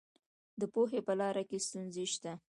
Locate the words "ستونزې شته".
1.65-2.31